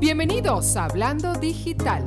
[0.00, 2.04] Bienvenidos a Hablando Digital.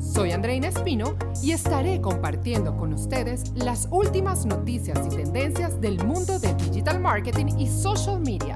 [0.00, 6.38] Soy Andreina Espino y estaré compartiendo con ustedes las últimas noticias y tendencias del mundo
[6.38, 8.54] de digital marketing y social media.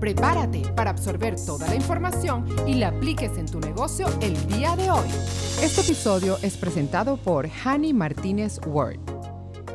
[0.00, 4.90] Prepárate para absorber toda la información y la apliques en tu negocio el día de
[4.90, 5.08] hoy.
[5.62, 8.98] Este episodio es presentado por Hani Martínez Word.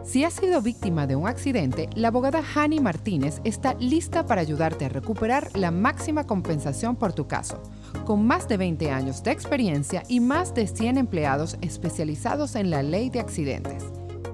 [0.04, 4.84] Si has sido víctima de un accidente, la abogada Hani Martínez está lista para ayudarte
[4.84, 7.62] a recuperar la máxima compensación por tu caso
[8.12, 12.84] con más de 20 años de experiencia y más de 100 empleados especializados en la
[12.84, 13.86] ley de accidentes.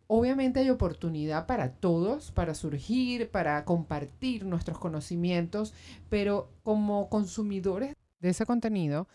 [0.07, 5.73] Obviamente hay oportunidad para todos, para surgir, para compartir nuestros conocimientos,
[6.09, 9.07] pero como consumidores de ese contenido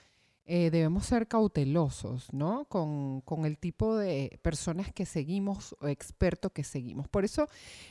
[0.45, 2.65] eh, debemos ser cautelosos, ¿no?
[2.67, 7.09] Con, con, el tipo de personas que seguimos o expertos que seguimos.
[7.09, 7.47] Por eso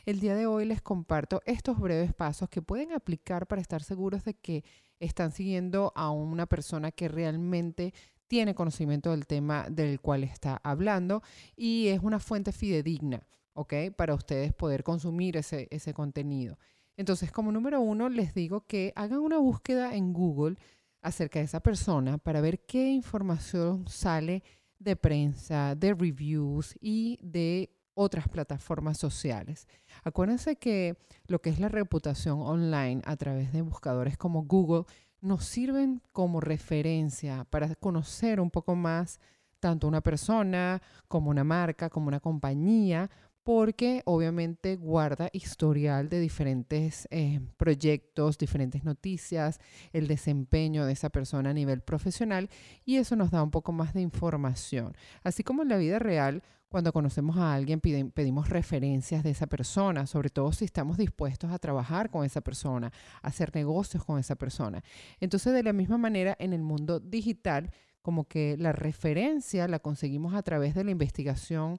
[0.06, 4.26] el día de hoy les comparto estos breves pasos que pueden aplicar para estar seguros
[4.26, 4.64] de que
[5.00, 7.94] están siguiendo a una persona que realmente
[8.32, 11.22] tiene conocimiento del tema del cual está hablando
[11.58, 13.74] y es una fuente fidedigna, ¿ok?
[13.98, 16.58] Para ustedes poder consumir ese, ese contenido.
[16.96, 20.56] Entonces, como número uno, les digo que hagan una búsqueda en Google
[21.02, 24.44] acerca de esa persona para ver qué información sale
[24.80, 29.68] de prensa, de reviews y de otras plataformas sociales.
[30.06, 30.96] Acuérdense que
[31.28, 34.86] lo que es la reputación online a través de buscadores como Google
[35.22, 39.20] nos sirven como referencia para conocer un poco más
[39.60, 43.10] tanto una persona como una marca, como una compañía,
[43.44, 49.60] porque obviamente guarda historial de diferentes eh, proyectos, diferentes noticias,
[49.94, 52.50] el desempeño de esa persona a nivel profesional
[52.86, 54.96] y eso nos da un poco más de información.
[55.24, 60.08] Así como en la vida real, cuando conocemos a alguien pedimos referencias de esa persona,
[60.08, 64.36] sobre todo si estamos dispuestos a trabajar con esa persona, a hacer negocios con esa
[64.36, 64.82] persona.
[65.20, 67.72] Entonces, de la misma manera, en el mundo digital,
[68.02, 71.76] como que la referencia la conseguimos a través de la investigación,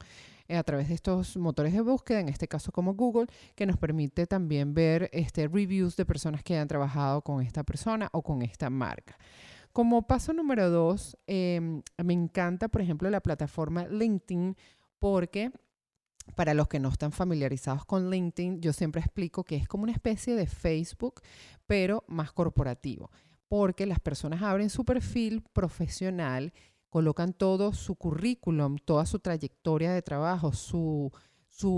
[0.47, 3.79] eh, a través de estos motores de búsqueda, en este caso como Google, que nos
[3.79, 8.43] permite también ver este, reviews de personas que han trabajado con esta persona o con
[8.43, 9.17] esta marca.
[9.73, 14.55] Como paso número dos, em, me encanta, por ejemplo, la plataforma LinkedIn
[15.03, 15.51] porque
[16.37, 19.91] para los que no están familiarizados con LinkedIn, yo siempre explico que es como una
[19.91, 21.23] especie de Facebook,
[21.67, 23.11] pero más corporativo,
[23.49, 26.53] porque las personas abren su perfil profesional,
[26.89, 31.11] colocan todo su currículum, toda su trayectoria de trabajo, su,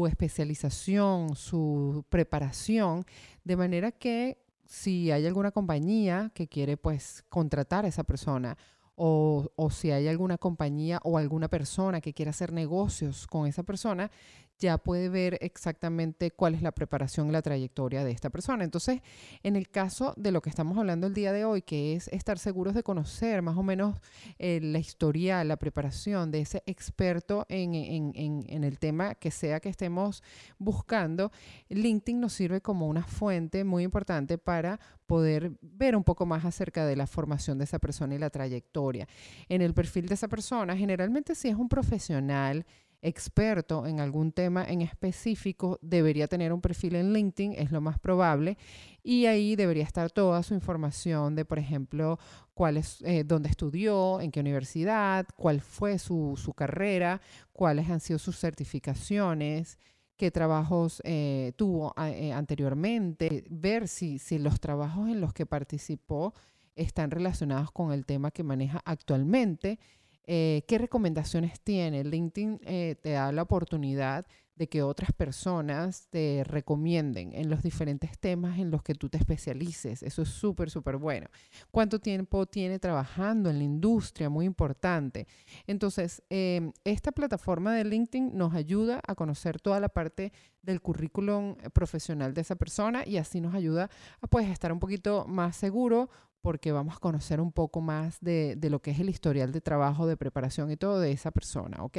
[0.06, 3.06] especialización, su preparación,
[3.42, 8.58] de manera que si hay alguna compañía que quiere pues contratar a esa persona
[8.96, 14.10] o, si hay alguna compañía o alguna persona que quiera hacer negocios con esa persona,
[14.58, 18.64] ya puede ver exactamente cuál es la preparación y la trayectoria de esta persona.
[18.64, 19.00] Entonces,
[19.42, 22.38] en el caso de lo que estamos hablando el día de hoy, que es estar
[22.38, 23.96] seguros de conocer más o menos
[24.38, 29.68] eh, la historia, la preparación de ese experto en, en, el tema que sea que
[29.68, 30.22] estemos
[30.58, 31.32] buscando,
[31.68, 36.86] LinkedIn nos sirve como una fuente muy importante para poder ver un poco más acerca
[36.86, 39.06] de la formación de esa persona y la trayectoria.
[39.48, 42.64] En el perfil de esa persona, generalmente si es un profesional,
[43.04, 47.98] experto en algún tema en específico, debería tener un perfil en LinkedIn, es lo más
[47.98, 48.56] probable,
[49.02, 52.18] y ahí debería estar toda su información de, por ejemplo,
[52.54, 57.20] cuál es, eh, dónde estudió, en qué universidad, cuál fue su, carrera,
[57.52, 59.78] cuáles han sido sus certificaciones,
[60.16, 66.32] qué trabajos eh, tuvo eh, anteriormente, ver si, si los trabajos en los que participó
[66.74, 69.78] están relacionados con el tema que maneja actualmente
[70.26, 72.04] eh, ¿Qué recomendaciones tiene?
[72.04, 74.26] LinkedIn eh, te da la oportunidad
[74.56, 79.18] de que otras personas te recomienden en los diferentes temas en los que tú te
[79.18, 80.02] especialices.
[80.02, 81.26] Eso es súper, súper bueno.
[81.70, 84.28] ¿Cuánto tiempo tiene trabajando en la industria?
[84.28, 85.26] Muy importante.
[85.66, 90.32] Entonces, em, esta plataforma de LinkedIn nos ayuda a conocer toda la parte
[90.62, 95.26] del currículum profesional de esa persona y así nos ayuda a pues, estar un poquito
[95.26, 96.08] más seguro
[96.44, 100.06] porque vamos a conocer un poco más de, lo que es el historial de trabajo,
[100.06, 101.96] de preparación y todo de esa persona, ¿ok?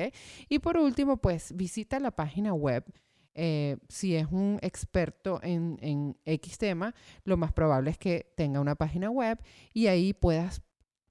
[0.50, 2.86] Y por último, pues visita la página web.
[3.34, 6.94] Eh, si es un experto en, en X tema,
[7.24, 9.40] lo más probable es que tenga una página web
[9.74, 10.62] y ahí puedas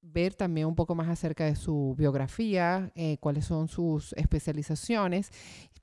[0.01, 5.29] ver también un poco más acerca de su biografía, eh, cuáles son sus especializaciones,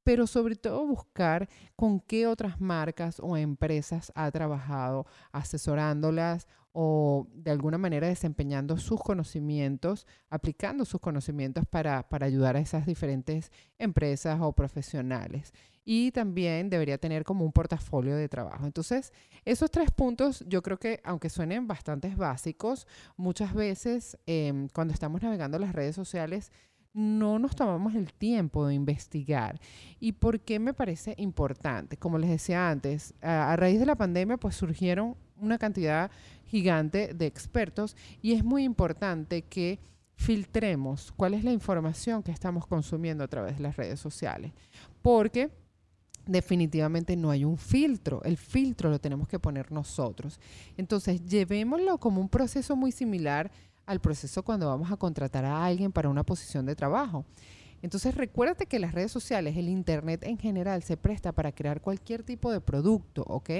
[0.05, 7.51] pero sobre todo buscar con qué otras marcas o empresas ha trabajado asesorándolas o de
[7.51, 14.53] alguna manera desempeñando sus conocimientos, aplicando sus conocimientos para, ayudar a esas diferentes empresas o
[14.53, 15.53] profesionales.
[15.85, 18.65] Y también debería tener como un portafolio de trabajo.
[18.65, 19.13] Entonces,
[19.45, 25.21] esos tres puntos yo creo que, aunque suenen bastante básicos, muchas veces em, cuando estamos
[25.23, 26.53] navegando las redes sociales,
[26.95, 29.61] no nos tomamos el tiempo de investigar.
[29.99, 31.97] ¿Y por qué me parece importante?
[31.97, 36.11] Como les decía antes, a, a raíz de la pandemia, pues surgieron una cantidad
[36.47, 39.81] gigante de expertos y es muy importante que
[40.15, 44.53] filtremos cuál es la información que estamos consumiendo a través de las redes sociales,
[45.03, 45.51] porque
[46.27, 50.39] definitivamente no hay un filtro, el filtro lo tenemos que poner nosotros.
[50.77, 53.51] Entonces, llevémoslo como un proceso muy similar
[53.87, 57.25] al proceso cuando vamos a contratar a alguien para una posición de trabajo.
[57.83, 62.23] Entonces recuérdate que las redes sociales, el Internet en general, se presta para crear cualquier
[62.23, 63.51] tipo de producto, ¿ok?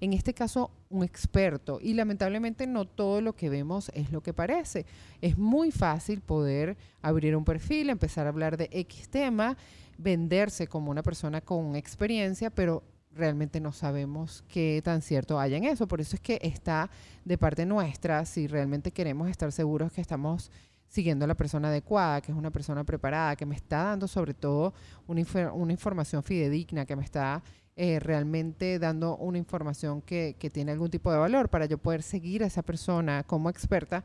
[0.00, 1.78] En este caso, un experto.
[1.80, 4.84] Y lamentablemente no todo lo que vemos es lo que parece.
[5.22, 9.56] Es muy fácil poder abrir un perfil, empezar a hablar de X tema,
[9.96, 12.82] venderse como una persona con experiencia, pero
[13.14, 15.86] realmente no sabemos qué tan cierto haya en eso.
[15.86, 16.90] Por eso es que está
[17.24, 20.50] de parte nuestra, si realmente queremos estar seguros que estamos
[20.88, 24.34] siguiendo a la persona adecuada, que es una persona preparada, que me está dando sobre
[24.34, 24.74] todo
[25.06, 25.22] una,
[25.52, 27.42] una información fidedigna, que me está
[27.74, 32.42] eh, realmente dando una información que, tiene algún tipo de valor para yo poder seguir
[32.42, 34.04] a esa persona como experta,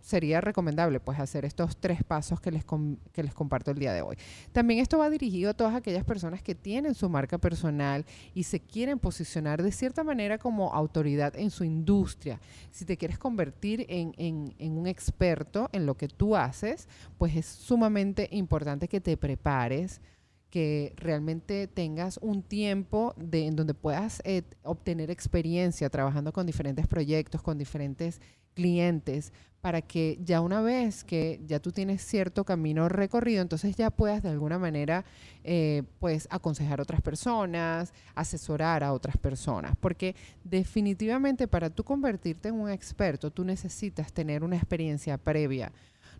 [0.00, 2.64] sería recomendable pues hacer estos tres pasos que les,
[3.12, 4.16] que les comparto el día de hoy.
[4.50, 8.04] También esto va dirigido a todas aquellas personas que tienen su marca personal
[8.34, 12.40] y se quieren posicionar de cierta manera como autoridad en su industria.
[12.72, 17.36] Si te quieres convertir en, en, en un experto en lo que tú haces, pues
[17.36, 20.00] es sumamente importante que te prepares
[20.50, 27.42] que realmente tengas un tiempo en donde puedas eh, obtener experiencia trabajando con diferentes proyectos,
[27.42, 28.20] con diferentes
[28.54, 33.90] clientes, para que ya una vez que ya tú tienes cierto camino recorrido, entonces ya
[33.90, 35.04] puedas de alguna manera
[35.42, 42.48] eh, pues aconsejar a otras personas, asesorar a otras personas, porque definitivamente para tú convertirte
[42.48, 45.72] en un experto, tú necesitas tener una experiencia previa.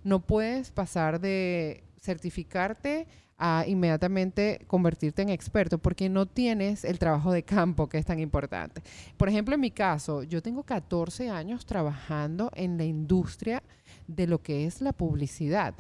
[0.03, 3.07] No puedes pasar de certificarte
[3.38, 8.18] a inmediatamente convertirte en experto porque no tienes el trabajo de campo que es tan
[8.18, 8.83] importante.
[9.16, 13.62] Por ejemplo, en mi caso, yo tengo 14 años trabajando en la industria
[14.09, 15.75] de lo que es la publicidad,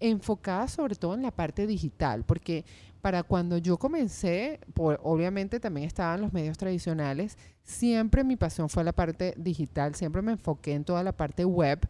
[0.00, 2.64] enfocada sobre todo en la parte digital, porque
[3.00, 8.92] para cuando yo comencé, obviamente también estaban los medios tradicionales, siempre mi pasión fue la
[8.92, 11.86] parte digital, siempre me enfoqué en toda la parte web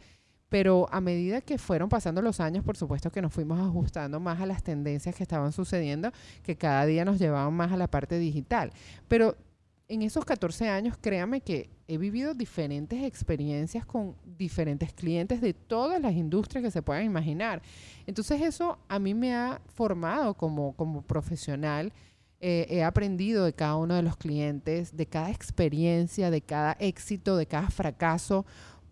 [0.55, 4.41] pero a medida que fueron pasando los años, por supuesto que nos fuimos ajustando más
[4.41, 6.13] a las tendencias que estaban sucediendo,
[6.45, 8.71] que cada día nos llevaban más a la parte digital.
[9.09, 9.37] Pero
[9.89, 16.01] en esos 14 años, créame que he vivido diferentes experiencias con diferentes clientes de todas
[16.01, 17.61] las industrias que se puedan imaginar.
[18.07, 21.93] Entonces eso a mí me ha formado como, como profesional
[22.47, 27.39] eh, he aprendido de cada uno de los clientes, de cada experiencia, de cada éxito,
[27.39, 28.45] de cada fracaso,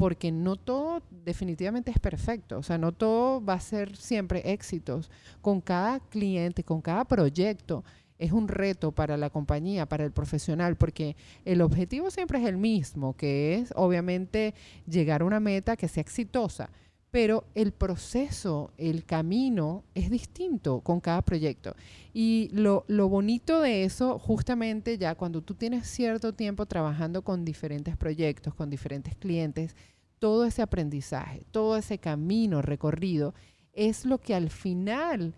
[0.02, 5.12] porque no todo definitivamente es perfecto, o sea, no todo va a ser siempre éxitos.
[5.40, 7.84] Con cada cliente, con cada proyecto,
[8.18, 12.56] es un reto para la compañía, para el profesional, porque el objetivo siempre es el
[12.56, 14.54] mismo, que es obviamente
[14.88, 16.68] llegar a una meta que sea exitosa,
[17.12, 21.76] pero el proceso, el camino es distinto con cada proyecto.
[22.14, 27.98] Y lo, bonito de eso, justamente ya cuando tú tienes cierto tiempo trabajando con diferentes
[27.98, 29.76] proyectos, con diferentes clientes,
[30.18, 33.34] todo ese aprendizaje, todo ese camino recorrido,
[33.74, 35.34] es lo que al final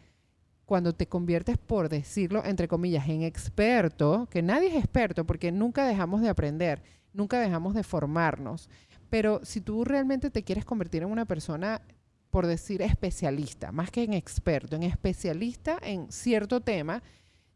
[0.66, 5.84] cuando te conviertes, por decirlo, entre comillas, en experto, que nadie es experto porque nunca
[5.84, 8.70] dejamos de aprender, nunca dejamos de formarnos,
[9.14, 11.80] pero si tú realmente te quieres convertir en una persona,
[12.30, 17.00] por decir, especialista, más que en experto, en especialista en cierto tema,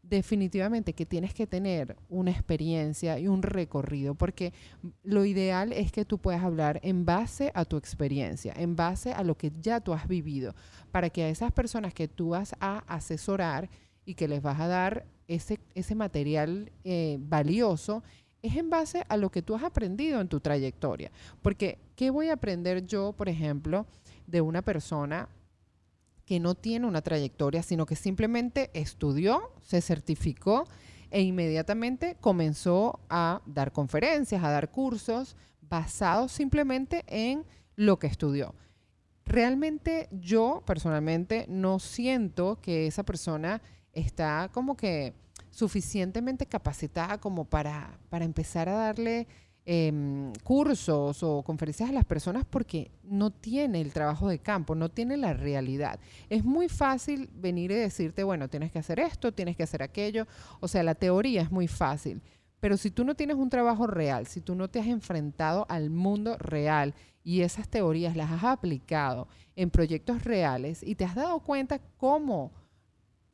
[0.01, 4.53] definitivamente que tienes que tener una experiencia y un recorrido, porque
[5.03, 9.21] lo ideal es que tú puedas hablar en base a tu experiencia, en base a
[9.25, 10.55] lo que ya tú has vivido,
[10.91, 13.69] para que a esas personas que tú vas a asesorar
[14.05, 18.01] y que les vas a dar ese, ese material eh, valioso,
[18.41, 21.11] es en base a lo que tú has aprendido en tu trayectoria.
[21.41, 23.85] Porque, ¿qué voy a aprender yo, por ejemplo,
[24.27, 25.29] de una persona
[26.25, 30.67] que no tiene una trayectoria, sino que simplemente estudió, se certificó
[31.09, 38.53] e inmediatamente comenzó a dar conferencias, a dar cursos basados simplemente en lo que estudió.
[39.25, 45.13] Realmente yo personalmente no siento que esa persona está como que
[45.51, 49.27] suficientemente capacitada como para, para empezar a darle
[49.71, 54.89] Em, cursos o conferencias a las personas porque no tiene el trabajo de campo, no
[54.89, 55.99] tiene la realidad.
[56.27, 60.25] Es muy fácil venir y decirte, bueno, tienes que hacer esto, tienes que hacer aquello.
[60.59, 62.23] O sea, la teoría es muy fácil.
[62.59, 65.91] Pero si tú no tienes un trabajo real, si tú no te has enfrentado al
[65.91, 71.41] mundo real y esas teorías las has aplicado en proyectos reales y te has dado
[71.41, 72.53] cuenta cómo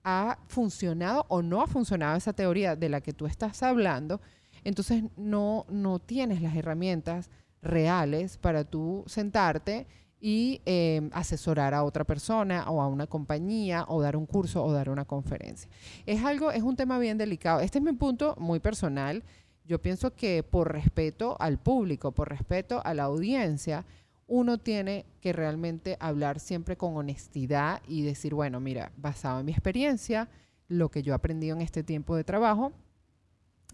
[0.06, 4.22] ha funcionado o no ha funcionado esa teoría de la que tú estás hablando,
[4.64, 7.30] entonces no, no tienes las herramientas
[7.62, 9.88] reales para tú sentarte
[10.22, 14.72] y eh, asesorar a otra persona o a una compañía o dar un curso o
[14.72, 15.70] dar una conferencia.
[16.06, 17.60] Es algo, es un tema bien delicado.
[17.60, 19.24] Este es mi punto muy personal.
[19.66, 23.86] Yo pienso que por respeto al público, por respeto a la audiencia,
[24.28, 29.52] uno tiene que realmente hablar siempre con honestidad y decir, bueno, mira, basado en mi
[29.52, 30.30] experiencia,
[30.68, 32.74] lo que yo he aprendido en este tiempo de trabajo,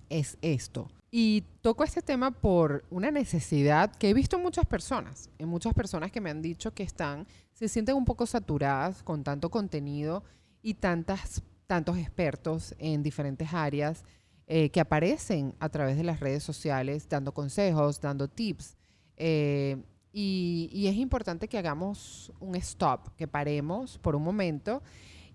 [0.10, 0.90] es esto.
[1.10, 5.74] Y toco este tema por una necesidad que he visto en muchas personas, en muchas
[5.74, 10.24] personas que me han dicho que están, se sienten un poco saturadas con tanto contenido
[10.62, 14.04] y tantas, tantos expertos en diferentes áreas
[14.48, 18.78] eh, que aparecen a través de las redes sociales dando consejos, dando tips.
[19.18, 19.78] Eh,
[20.14, 24.82] y, es importante que hagamos un stop, que paremos por un momento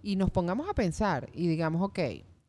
[0.02, 1.98] y nos pongamos a pensar y digamos, ok,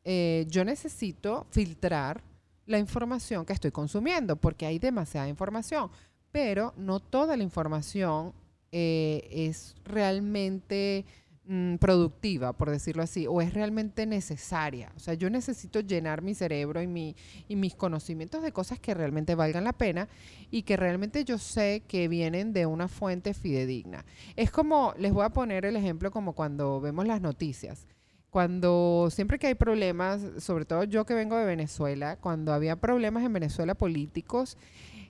[0.04, 2.24] eh, yo necesito filtrar
[2.66, 5.90] la información que estoy consumiendo, porque hay demasiada información,
[6.32, 8.34] pero no toda la información
[8.72, 11.06] eh, es realmente
[11.48, 14.92] mm, productiva, por decirlo así, o es realmente necesaria.
[14.96, 17.16] O sea, yo necesito llenar mi cerebro y, mi,
[17.48, 20.08] y mis conocimientos de cosas que realmente valgan la pena
[20.52, 24.06] y que realmente yo sé que vienen de una fuente fidedigna.
[24.36, 27.88] Es como, les voy a poner el ejemplo como cuando vemos las noticias
[28.30, 33.24] cuando siempre que hay problemas, sobre todo yo que vengo de Venezuela, cuando había problemas
[33.24, 34.58] en Venezuela políticos,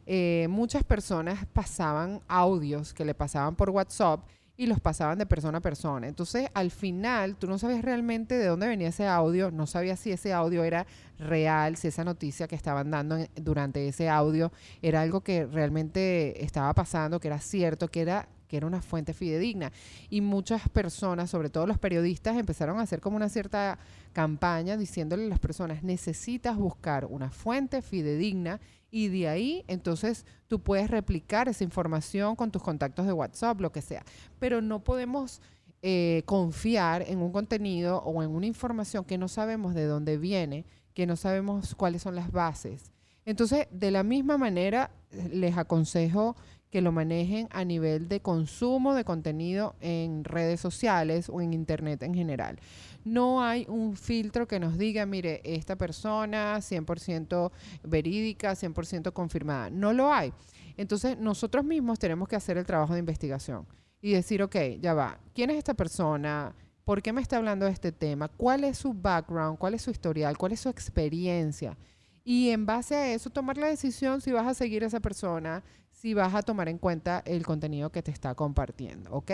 [0.06, 4.22] eh, muchas personas pasaban audios que le pasaban por WhatsApp
[4.58, 6.08] y los pasaban de persona a persona.
[6.08, 10.12] Entonces, al final, tú no sabías realmente de dónde venía ese audio, no sabías si
[10.12, 10.88] ese audio era
[11.20, 16.74] real, si esa noticia que estaban dando durante ese audio era algo que realmente estaba
[16.74, 19.72] pasando, que era cierto, que era que era una fuente fidedigna.
[20.10, 23.78] Y muchas personas, sobre todo los periodistas, empezaron a hacer como una cierta
[24.14, 30.62] campaña diciéndole a las personas, necesitas buscar una fuente fidedigna y de ahí entonces tú
[30.62, 34.04] puedes replicar esa información con tus contactos de WhatsApp, lo que sea.
[34.40, 35.42] Pero no podemos
[35.82, 40.66] eh, confiar en un contenido o en una información que no sabemos de dónde viene,
[40.94, 42.92] que no sabemos cuáles son las bases.
[43.26, 44.90] Entonces, de la misma manera,
[45.32, 46.36] les aconsejo
[46.70, 52.04] que lo manejen a nivel de consumo de contenido en redes sociales o en Internet
[52.04, 52.60] en general.
[53.08, 57.52] No hay un filtro que nos diga, mire, esta persona 100%
[57.84, 59.70] verídica, 100% confirmada.
[59.70, 60.34] No lo hay.
[60.76, 63.66] Entonces, nosotros mismos tenemos que hacer el trabajo de investigación
[64.02, 66.54] y decir, ok, ya va, ¿quién es esta persona?
[66.84, 68.28] ¿Por qué me está hablando de este tema?
[68.28, 69.58] ¿Cuál es su background?
[69.58, 70.38] ¿Cuál es su historial?
[70.38, 71.78] ¿Cuál es su experiencia?
[72.24, 75.64] Y en base a eso tomar la decisión si vas a seguir a esa persona,
[75.92, 79.32] si vas a tomar en cuenta el contenido que te está compartiendo, ¿ok?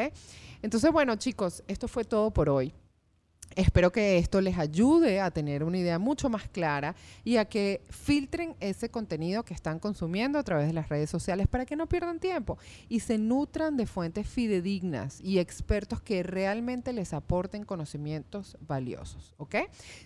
[0.61, 2.73] Entonces, bueno, chicos, esto fue todo por hoy.
[3.55, 7.81] Espero que esto les ayude a tener una idea mucho más clara y a que
[7.89, 11.87] filtren ese contenido que están consumiendo a través de las redes sociales para que no
[11.87, 12.57] pierdan tiempo
[12.89, 19.33] y se nutran de fuentes fidedignas y expertos que realmente les aporten conocimientos valiosos.
[19.37, 19.55] ¿Ok?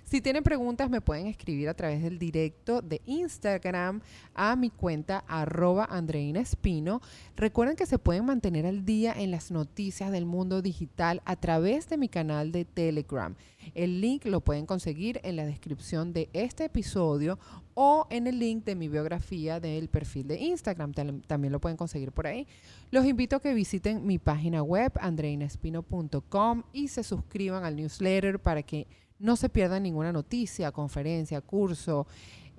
[0.04, 4.02] Si tienen preguntas me pueden escribir a través del directo de Instagram
[4.34, 7.02] a mi cuenta arroba Andreina Espino.
[7.36, 11.88] Recuerden que se pueden mantener al día en las noticias del mundo digital a través
[11.88, 13.37] de mi canal de Telegram.
[13.74, 17.40] El link lo pueden conseguir en la descripción de este episodio
[17.74, 20.94] o en el link de mi biografía del perfil de Instagram.
[21.28, 22.48] También lo pueden conseguir por ahí.
[22.92, 28.64] Los invito a que visiten mi página web, andreinespino.com, y se suscriban al newsletter para
[28.64, 28.88] que
[29.20, 32.08] no se pierdan ninguna noticia, conferencia, curso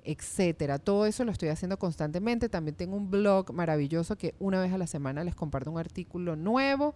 [0.03, 0.79] etcétera.
[0.79, 2.49] Todo eso lo estoy haciendo constantemente.
[2.49, 6.35] También tengo un blog maravilloso que una vez a la semana les comparto un artículo
[6.35, 6.95] nuevo.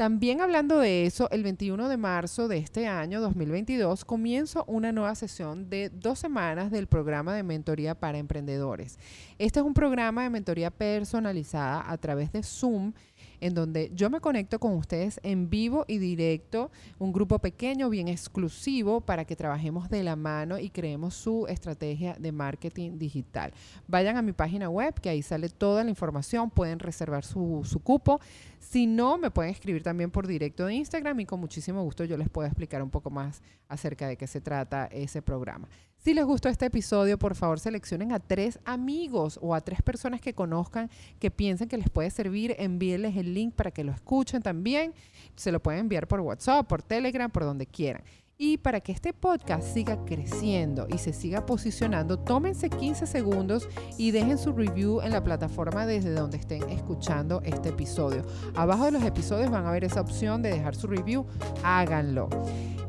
[0.00, 5.14] También hablando de eso, el 21 de marzo de este año 2022 comienzo una nueva
[5.14, 8.98] sesión de dos semanas del programa de mentoría para emprendedores.
[9.38, 12.94] Este es un programa de mentoría personalizada a través de Zoom
[13.40, 18.08] en donde yo me conecto con ustedes en vivo y directo, un grupo pequeño, bien
[18.08, 23.52] exclusivo, para que trabajemos de la mano y creemos su estrategia de marketing digital.
[23.86, 28.20] Vayan a mi página web, que ahí sale toda la información, pueden reservar su, cupo.
[28.58, 32.16] Si no, me pueden escribir también por directo de Instagram y con muchísimo gusto yo
[32.16, 35.68] les puedo explicar un poco más acerca de qué se trata ese programa.
[36.02, 40.22] Si les gustó este episodio, por favor seleccionen a tres amigos o a tres personas
[40.22, 40.88] que conozcan,
[41.18, 44.94] que piensen que les puede servir, envíenles el link para que lo escuchen también.
[45.36, 48.02] Se lo pueden enviar por WhatsApp, por Telegram, por donde quieran.
[48.42, 53.68] Y para que este podcast siga creciendo y se siga posicionando, tómense 15 segundos
[53.98, 58.22] y dejen su review en la plataforma desde donde estén escuchando este episodio.
[58.54, 61.26] Abajo de los episodios van a ver esa opción de dejar su review.
[61.62, 62.30] Háganlo.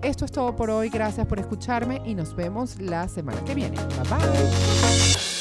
[0.02, 0.88] Esto es todo por hoy.
[0.88, 3.76] Gracias por escucharme y nos vemos la semana que viene.
[3.76, 5.41] Bye bye.